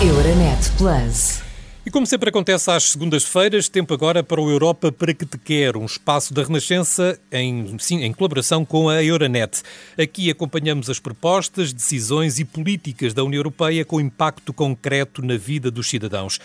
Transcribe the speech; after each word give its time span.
Euronet 0.00 0.70
Plus. 0.78 1.42
E 1.84 1.90
como 1.90 2.06
sempre 2.06 2.28
acontece 2.28 2.70
às 2.70 2.84
segundas-feiras, 2.84 3.68
tempo 3.68 3.92
agora 3.92 4.22
para 4.22 4.40
o 4.40 4.48
Europa 4.48 4.92
para 4.92 5.12
que 5.12 5.26
te 5.26 5.36
quer, 5.36 5.76
um 5.76 5.86
espaço 5.86 6.32
da 6.32 6.44
Renascença 6.44 7.18
em, 7.32 7.76
sim, 7.80 8.04
em 8.04 8.12
colaboração 8.12 8.64
com 8.64 8.88
a 8.88 9.02
Euronet. 9.02 9.60
Aqui 10.00 10.30
acompanhamos 10.30 10.88
as 10.88 11.00
propostas, 11.00 11.72
decisões 11.72 12.38
e 12.38 12.44
políticas 12.44 13.12
da 13.12 13.24
União 13.24 13.40
Europeia 13.40 13.84
com 13.84 14.00
impacto 14.00 14.52
concreto 14.52 15.20
na 15.20 15.36
vida 15.36 15.68
dos 15.68 15.90
cidadãos. 15.90 16.38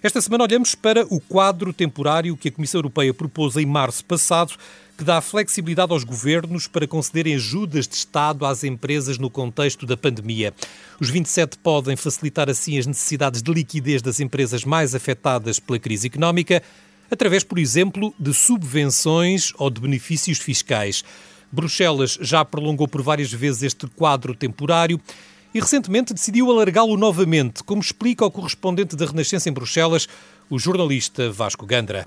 Esta 0.00 0.20
semana 0.20 0.44
olhamos 0.44 0.76
para 0.76 1.04
o 1.12 1.20
quadro 1.20 1.72
temporário 1.72 2.36
que 2.36 2.48
a 2.48 2.52
Comissão 2.52 2.78
Europeia 2.78 3.12
propôs 3.12 3.56
em 3.56 3.66
março 3.66 4.04
passado 4.04 4.54
que 5.00 5.04
dá 5.04 5.18
flexibilidade 5.22 5.92
aos 5.92 6.04
governos 6.04 6.66
para 6.66 6.86
concederem 6.86 7.34
ajudas 7.34 7.88
de 7.88 7.94
Estado 7.94 8.44
às 8.44 8.64
empresas 8.64 9.16
no 9.16 9.30
contexto 9.30 9.86
da 9.86 9.96
pandemia. 9.96 10.52
Os 11.00 11.08
27 11.08 11.56
podem 11.56 11.96
facilitar 11.96 12.50
assim 12.50 12.78
as 12.78 12.86
necessidades 12.86 13.42
de 13.42 13.50
liquidez 13.50 14.02
das 14.02 14.20
empresas 14.20 14.62
mais 14.62 14.94
afetadas 14.94 15.58
pela 15.58 15.78
crise 15.78 16.08
económica, 16.08 16.62
através, 17.10 17.42
por 17.42 17.58
exemplo, 17.58 18.14
de 18.20 18.34
subvenções 18.34 19.54
ou 19.56 19.70
de 19.70 19.80
benefícios 19.80 20.36
fiscais. 20.36 21.02
Bruxelas 21.50 22.18
já 22.20 22.44
prolongou 22.44 22.86
por 22.86 23.00
várias 23.00 23.32
vezes 23.32 23.62
este 23.62 23.86
quadro 23.86 24.34
temporário 24.34 25.00
e 25.54 25.60
recentemente 25.60 26.12
decidiu 26.12 26.50
alargá-lo 26.50 26.98
novamente, 26.98 27.64
como 27.64 27.80
explica 27.80 28.26
o 28.26 28.30
correspondente 28.30 28.96
da 28.96 29.06
Renascença 29.06 29.48
em 29.48 29.52
Bruxelas, 29.52 30.06
o 30.50 30.58
jornalista 30.58 31.30
Vasco 31.30 31.64
Gandra. 31.64 32.04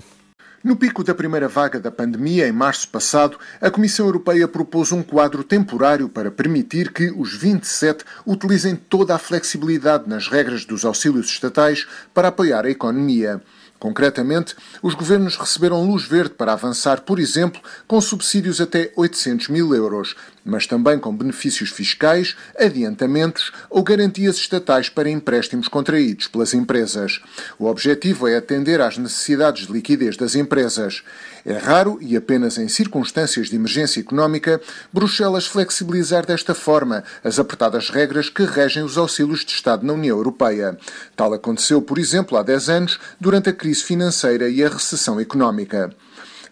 No 0.64 0.76
pico 0.76 1.04
da 1.04 1.14
primeira 1.14 1.46
vaga 1.46 1.78
da 1.78 1.90
pandemia, 1.90 2.48
em 2.48 2.52
março 2.52 2.88
passado, 2.88 3.38
a 3.60 3.70
Comissão 3.70 4.06
Europeia 4.06 4.48
propôs 4.48 4.92
um 4.92 5.02
quadro 5.02 5.44
temporário 5.44 6.08
para 6.08 6.30
permitir 6.30 6.90
que 6.90 7.10
os 7.10 7.34
27 7.34 8.02
utilizem 8.26 8.74
toda 8.74 9.14
a 9.14 9.18
flexibilidade 9.18 10.08
nas 10.08 10.26
regras 10.26 10.64
dos 10.64 10.86
auxílios 10.86 11.26
estatais 11.26 11.86
para 12.14 12.28
apoiar 12.28 12.64
a 12.64 12.70
economia. 12.70 13.42
Concretamente, 13.84 14.56
os 14.82 14.94
governos 14.94 15.36
receberam 15.36 15.84
luz 15.84 16.04
verde 16.04 16.30
para 16.30 16.54
avançar, 16.54 17.02
por 17.02 17.20
exemplo, 17.20 17.60
com 17.86 18.00
subsídios 18.00 18.58
até 18.58 18.90
800 18.96 19.48
mil 19.48 19.74
euros, 19.74 20.16
mas 20.42 20.66
também 20.66 20.98
com 20.98 21.14
benefícios 21.14 21.68
fiscais, 21.68 22.34
adiantamentos 22.58 23.52
ou 23.68 23.82
garantias 23.82 24.36
estatais 24.36 24.88
para 24.88 25.10
empréstimos 25.10 25.68
contraídos 25.68 26.28
pelas 26.28 26.54
empresas. 26.54 27.20
O 27.58 27.66
objetivo 27.66 28.26
é 28.26 28.38
atender 28.38 28.80
às 28.80 28.96
necessidades 28.96 29.66
de 29.66 29.72
liquidez 29.74 30.16
das 30.16 30.34
empresas. 30.34 31.02
É 31.44 31.58
raro 31.58 31.98
e 32.00 32.16
apenas 32.16 32.56
em 32.56 32.68
circunstâncias 32.68 33.50
de 33.50 33.56
emergência 33.56 34.00
económica 34.00 34.62
Bruxelas 34.90 35.46
flexibilizar 35.46 36.24
desta 36.24 36.54
forma 36.54 37.04
as 37.22 37.38
apertadas 37.38 37.90
regras 37.90 38.30
que 38.30 38.44
regem 38.44 38.82
os 38.82 38.96
auxílios 38.96 39.44
de 39.44 39.52
Estado 39.52 39.84
na 39.84 39.92
União 39.92 40.16
Europeia. 40.16 40.78
Tal 41.14 41.34
aconteceu, 41.34 41.82
por 41.82 41.98
exemplo, 41.98 42.38
há 42.38 42.42
10 42.42 42.68
anos, 42.70 42.98
durante 43.20 43.50
a 43.50 43.52
crise 43.52 43.73
financeira 43.82 44.48
e 44.48 44.62
a 44.62 44.68
recessão 44.68 45.18
económica. 45.18 45.94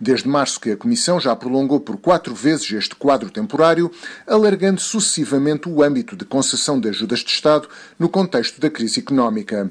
Desde 0.01 0.29
março 0.29 0.59
que 0.59 0.73
a 0.73 0.77
Comissão 0.77 1.21
já 1.21 1.37
prolongou 1.37 1.79
por 1.79 1.97
quatro 1.97 2.35
vezes 2.35 2.73
este 2.73 2.97
quadro 2.97 3.31
temporário, 3.31 3.91
alargando 4.27 4.81
sucessivamente 4.81 5.69
o 5.69 5.83
âmbito 5.83 6.17
de 6.17 6.25
concessão 6.25 6.81
de 6.81 6.89
ajudas 6.89 7.21
de 7.21 7.31
Estado 7.31 7.69
no 7.99 8.09
contexto 8.09 8.61
da 8.61 8.69
crise 8.69 8.99
económica. 8.99 9.71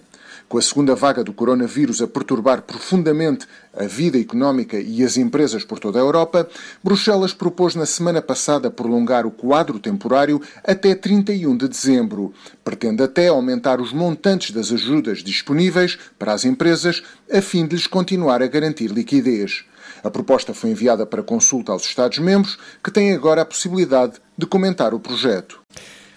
Com 0.52 0.58
a 0.58 0.62
segunda 0.62 0.94
vaga 0.96 1.24
do 1.24 1.32
coronavírus 1.32 2.02
a 2.02 2.08
perturbar 2.08 2.64
profundamente 2.64 3.48
a 3.74 3.86
vida 3.86 4.20
económica 4.20 4.78
e 4.78 5.02
as 5.02 5.16
empresas 5.16 5.64
por 5.64 5.80
toda 5.80 5.98
a 5.98 6.02
Europa, 6.02 6.46
Bruxelas 6.84 7.34
propôs 7.34 7.74
na 7.74 7.86
semana 7.86 8.22
passada 8.22 8.70
prolongar 8.70 9.26
o 9.26 9.32
quadro 9.32 9.80
temporário 9.80 10.42
até 10.62 10.94
31 10.94 11.56
de 11.56 11.70
dezembro. 11.70 12.34
Pretende 12.66 13.02
até 13.02 13.30
aumentar 13.30 13.80
os 13.80 13.94
montantes 13.94 14.52
das 14.52 14.74
ajudas 14.74 15.20
disponíveis 15.20 15.98
para 16.20 16.34
as 16.34 16.44
empresas, 16.44 17.02
a 17.32 17.42
fim 17.42 17.66
de 17.66 17.78
lhes 17.78 17.88
continuar 17.88 18.44
a 18.44 18.48
garantir 18.48 18.90
liquidez. 18.90 19.64
A 20.04 20.12
proposta 20.12 20.54
foi 20.54 20.72
enviada 20.72 21.06
para 21.06 21.24
consulta 21.24 21.72
aos 21.72 21.86
Estados-membros, 21.86 22.60
que 22.84 22.92
têm 22.92 23.14
agora 23.14 23.44
a 23.44 23.46
possibilidade 23.46 24.16
de 24.38 24.46
comentar 24.46 24.94
o 24.94 25.00
projeto. 25.00 25.62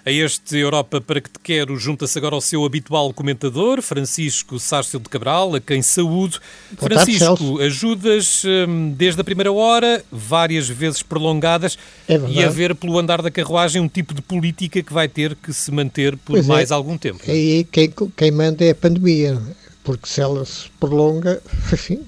A 0.07 0.11
este 0.11 0.59
Europa 0.59 1.01
para 1.01 1.19
que 1.19 1.31
te 1.31 1.39
quero 1.39 1.79
junta-se 1.79 2.19
agora 2.19 2.37
o 2.37 2.41
seu 2.41 2.63
habitual 2.67 3.11
comentador, 3.15 3.81
Francisco 3.81 4.61
Sárcio 4.61 5.01
de 5.01 5.09
Cabral, 5.09 5.55
a 5.55 5.61
quem 5.61 5.81
saúdo. 5.81 6.39
Boa 6.79 6.91
Francisco, 6.91 7.25
tarde, 7.25 7.65
ajudas 7.65 8.43
hum, 8.45 8.93
desde 8.95 9.23
a 9.23 9.25
primeira 9.25 9.51
hora, 9.51 10.05
várias 10.13 10.69
vezes 10.69 11.03
prolongadas, 11.03 11.79
É 12.07 12.21
e 12.29 12.45
a 12.45 12.51
ver 12.51 12.75
pelo 12.75 12.99
andar 12.99 13.23
da 13.23 13.31
carruagem 13.31 13.81
um 13.81 13.89
tipo 13.89 14.13
de 14.13 14.21
política 14.21 14.83
que 14.83 14.93
vai 14.93 15.09
ter 15.09 15.35
que 15.37 15.55
se 15.55 15.71
manter 15.71 16.19
por 16.19 16.33
Pois 16.33 16.45
é. 16.45 16.49
mais 16.49 16.71
algum 16.71 16.99
tempo. 16.99 17.21
Aí 17.27 17.65
quem, 17.65 17.91
quem 18.15 18.31
manda 18.31 18.63
é 18.63 18.73
a 18.73 18.75
pandemia, 18.75 19.31
é? 19.33 19.55
porque 19.83 20.07
se 20.07 20.21
ela 20.21 20.45
se 20.45 20.69
prolonga, 20.79 21.43
enfim, 21.73 22.05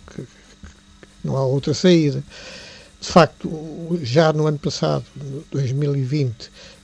não 1.25 1.35
há 1.35 1.47
outra 1.47 1.73
saída. 1.73 2.23
De 3.01 3.09
facto, 3.09 3.99
já 4.03 4.35
no 4.35 4.47
ano 4.47 4.59
passado, 4.59 5.05
no 5.17 5.45
2020, 5.51 6.27
eh, 6.29 6.76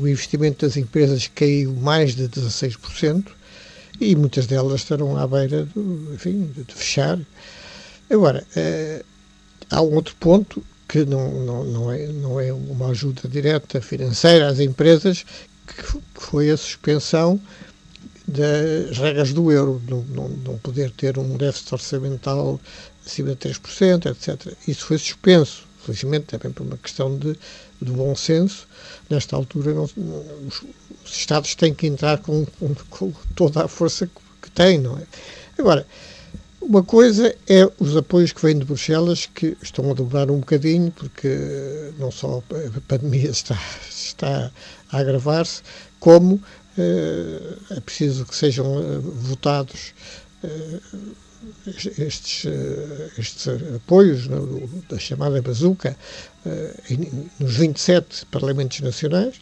o 0.00 0.08
investimento 0.08 0.66
das 0.66 0.76
empresas 0.76 1.30
caiu 1.32 1.72
mais 1.74 2.14
de 2.14 2.28
16% 2.28 3.26
e 4.00 4.16
muitas 4.16 4.46
delas 4.46 4.80
estarão 4.80 5.16
à 5.16 5.26
beira 5.26 5.64
do, 5.66 6.12
enfim, 6.14 6.50
de, 6.56 6.74
fechar. 6.74 7.18
Agora, 8.10 8.44
eh, 8.56 9.02
há 9.70 9.80
um 9.80 9.94
outro 9.94 10.14
ponto 10.16 10.62
que 10.88 11.04
não, 11.04 11.30
não, 11.44 11.64
não, 11.64 11.92
é, 11.92 12.06
não 12.08 12.40
é 12.40 12.52
uma 12.52 12.88
ajuda 12.88 13.28
direta 13.28 13.80
financeira 13.80 14.48
às 14.48 14.60
empresas, 14.60 15.24
que 15.66 15.98
foi 16.14 16.50
a 16.50 16.56
suspensão 16.56 17.40
das 18.26 18.98
regras 18.98 19.32
do 19.32 19.50
euro, 19.50 19.82
não, 19.88 20.02
não, 20.02 20.28
não 20.28 20.58
poder 20.58 20.90
ter 20.90 21.18
um 21.18 21.36
déficit 21.36 21.74
orçamental 21.74 22.60
acima 23.04 23.30
de 23.30 23.36
3%, 23.36 24.10
etc. 24.10 24.54
Isso 24.66 24.86
foi 24.86 24.98
suspenso, 24.98 25.66
felizmente 25.84 26.26
também 26.26 26.52
por 26.52 26.64
uma 26.66 26.76
questão 26.76 27.16
de, 27.18 27.32
de 27.80 27.92
bom 27.92 28.14
senso. 28.16 28.66
Nesta 29.10 29.36
altura, 29.36 29.74
não- 29.74 29.84
os, 29.84 30.62
os 31.04 31.16
Estados 31.16 31.54
têm 31.54 31.74
que 31.74 31.86
entrar 31.86 32.18
com, 32.18 32.44
com- 32.58 32.74
com 32.90 33.12
toda 33.34 33.64
a 33.64 33.68
força 33.68 34.06
que, 34.06 34.12
que 34.42 34.50
têm, 34.50 34.78
não 34.78 34.98
é? 34.98 35.02
Agora, 35.58 35.86
uma 36.60 36.82
coisa 36.82 37.34
é 37.46 37.70
os 37.78 37.96
apoios 37.96 38.32
que 38.32 38.40
vêm 38.42 38.58
de 38.58 38.64
Bruxelas, 38.64 39.26
que 39.26 39.56
estão 39.62 39.90
a 39.90 39.94
dobrar 39.94 40.30
um 40.30 40.38
bocadinho, 40.40 40.90
porque 40.92 41.28
não 41.98 42.10
só 42.10 42.42
a 42.76 42.80
pandemia 42.88 43.28
está, 43.30 43.58
está 43.90 44.50
a 44.90 44.98
agravar-se, 44.98 45.62
como 46.00 46.42
eh, 46.78 47.56
é 47.70 47.80
preciso 47.80 48.24
que 48.24 48.34
sejam 48.34 48.78
eh, 48.82 48.98
votados 48.98 49.92
eh, 50.42 50.80
estes, 51.66 52.44
eh, 52.46 53.10
estes 53.18 53.48
apoios 53.76 54.28
da 54.88 54.98
chamada 54.98 55.40
bazuca 55.42 55.96
eh, 56.46 56.74
nos 57.40 57.56
27 57.56 58.26
Parlamentos 58.26 58.80
Nacionais 58.80 59.34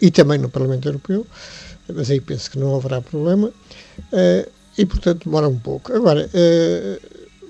e 0.00 0.10
também 0.10 0.38
no 0.38 0.48
Parlamento 0.48 0.88
Europeu, 0.88 1.26
mas 1.92 2.10
aí 2.10 2.20
penso 2.20 2.50
que 2.50 2.58
não 2.58 2.74
haverá 2.76 3.00
problema. 3.00 3.52
Eh, 4.12 4.48
e, 4.78 4.86
portanto, 4.86 5.24
demora 5.24 5.48
um 5.48 5.58
pouco. 5.58 5.92
Agora, 5.92 6.30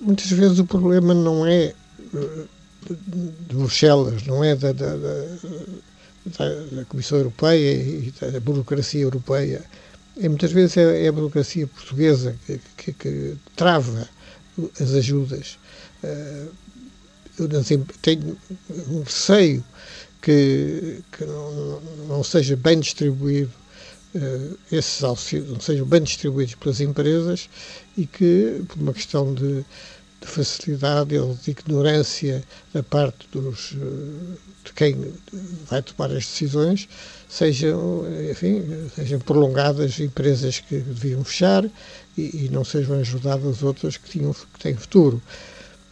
muitas 0.00 0.28
vezes 0.31 0.58
o 0.58 0.64
problema 0.64 1.14
não 1.14 1.47
é 1.47 1.72
de, 2.12 3.54
Bruxelas, 3.54 4.25
não 4.26 4.42
é 4.42 4.56
da, 4.56 4.72
da, 4.72 4.97
da- 4.97 6.64
da 6.72 6.84
Comissão 6.86 7.19
Europeia 7.19 7.75
e 7.75 8.12
da 8.32 8.41
burocracia 8.41 9.02
europeia. 9.02 9.62
É, 10.20 10.28
muitas 10.28 10.52
vezes 10.52 10.76
é, 10.76 11.04
é 11.04 11.08
a 11.08 11.12
burocracia 11.12 11.66
portuguesa 11.66 12.36
que, 12.46 12.60
que- 12.76 12.92
que 12.92 13.36
trava 13.56 14.08
as 14.80 14.92
ajudas. 14.92 15.58
Eh, 16.02 16.46
eu 17.38 17.48
tenho 18.02 18.38
um 18.88 19.02
receio 19.02 19.64
que, 20.20 21.00
que 21.12 21.24
não, 21.24 21.80
não 22.08 22.24
seja 22.24 22.56
bem 22.56 22.78
distribuído 22.80 23.50
eh, 24.14 24.50
esses 24.72 25.02
auxílios 25.04 25.50
não 25.50 25.60
sejam 25.60 25.87
bem 25.87 26.02
distribuídos 26.02 26.54
pelas 26.56 26.81
empresas 26.81 27.48
e 27.96 28.06
que, 28.06 28.62
por 28.69 28.78
uma 28.81 28.92
questão 28.94 29.34
de, 29.34 29.64
de 30.22 30.28
facilidade 30.28 31.19
ou 31.19 31.34
de 31.34 31.50
ignorância 31.50 32.42
da 32.72 32.82
parte 32.82 33.26
dos, 33.32 33.74
eh, 33.74 34.38
de 34.64 34.72
quem 34.74 34.96
vai 35.69 35.82
tomar 35.82 36.10
as 36.10 36.24
decisões, 36.24 36.88
sejam, 37.28 38.04
enfim, 38.30 38.62
sejam 38.94 39.19
prolongadas 39.20 39.98
empresas 40.00 40.60
que 40.60 40.76
deviam 40.76 41.24
fechar 41.24 41.64
e, 42.16 42.44
e 42.44 42.48
não 42.50 42.64
sejam 42.64 42.98
ajudadas 42.98 43.62
outras 43.62 43.96
que, 43.96 44.08
tinham, 44.08 44.32
que 44.32 44.60
têm 44.60 44.76
futuro. 44.76 45.20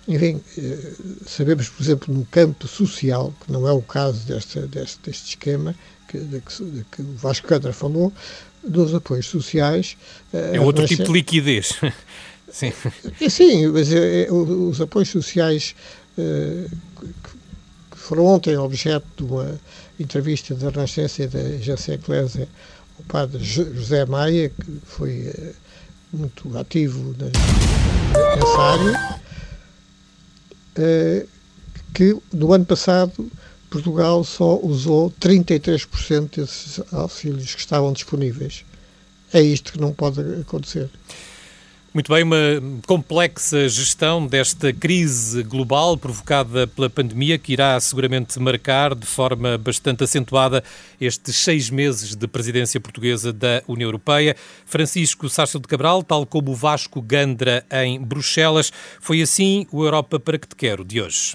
Enfim, 0.07 0.41
eh, 0.57 0.93
sabemos, 1.27 1.69
por 1.69 1.83
exemplo, 1.83 2.15
no 2.15 2.25
campo 2.27 2.67
social, 2.67 3.35
que 3.45 3.53
não 3.53 3.67
é 3.69 3.73
o 3.73 3.83
caso 3.83 4.27
desta, 4.27 4.67
deste, 4.67 4.99
deste 5.05 5.29
esquema 5.31 5.75
que, 6.09 6.19
de, 6.19 6.41
que, 6.41 6.65
de 6.65 6.85
que 6.91 7.03
o 7.03 7.15
Vasco 7.17 7.47
Câmara 7.47 7.73
falou, 7.73 8.13
dos 8.63 8.95
apoios 8.95 9.27
sociais. 9.27 9.97
eh, 10.33 10.57
É 10.57 10.61
outro 10.61 10.87
tipo 10.87 11.05
de 11.05 11.13
liquidez. 11.13 11.73
Sim. 12.51 12.73
Sim, 13.29 13.69
mas 13.69 13.93
é, 13.93 14.27
o- 14.31 14.69
os 14.71 14.81
apoios 14.81 15.09
sociais 15.09 15.75
eh, 16.19 16.67
que, 16.99 17.07
que 17.07 17.97
foram 17.99 18.27
ontem 18.27 18.57
objeto 18.57 19.07
de 19.17 19.23
uma 19.25 19.61
entrevista 19.99 20.55
da 20.55 20.71
Renascença 20.71 21.23
e 21.23 21.27
da 21.29 21.39
Agência 21.39 21.93
Eclésia 21.95 22.49
o 22.99 23.03
padre 23.05 23.43
José 23.43 24.05
Maia, 24.05 24.51
que 24.51 24.81
foi 24.85 25.33
muito 26.13 26.59
ativo 26.59 27.15
nessa 27.19 28.61
área, 28.61 29.21
que 31.95 32.17
no 32.33 32.53
ano 32.53 32.65
passado 32.65 33.31
Portugal 33.71 34.25
só 34.25 34.59
usou 34.63 35.11
33% 35.21 36.37
desses 36.41 36.81
auxílios 36.93 37.55
que 37.55 37.61
estavam 37.61 37.93
disponíveis. 37.93 38.65
É 39.33 39.41
isto 39.41 39.73
que 39.73 39.81
não 39.81 39.93
pode 39.93 40.21
acontecer. 40.41 40.91
Muito 41.93 42.13
bem, 42.13 42.23
uma 42.23 42.37
complexa 42.87 43.69
gestão 43.69 44.25
desta 44.25 44.73
crise 44.73 45.43
global 45.43 45.97
provocada 45.97 46.65
pela 46.69 46.89
pandemia 46.89 47.37
que 47.37 47.53
irá 47.53 47.81
seguramente 47.81 48.39
marcar 48.39 48.95
de 48.95 49.05
forma 49.05 49.59
bastante 49.59 50.05
acentuada 50.05 50.63
estes 51.01 51.35
seis 51.35 51.69
meses 51.69 52.15
de 52.15 52.29
presidência 52.29 52.81
portuguesa 52.81 53.33
da 53.33 53.61
União 53.67 53.89
Europeia. 53.89 54.37
Francisco 54.65 55.29
Sárcio 55.29 55.59
de 55.59 55.67
Cabral, 55.67 56.05
tal 56.05 56.25
como 56.25 56.53
o 56.53 56.55
Vasco 56.55 57.03
Gandra 57.03 57.67
em 57.73 58.01
Bruxelas, 58.01 58.73
foi 59.01 59.21
assim 59.21 59.67
o 59.73 59.85
Europa 59.85 60.21
para 60.21 60.39
que 60.39 60.47
te 60.47 60.55
quero 60.55 60.85
de 60.85 61.01
hoje. 61.01 61.35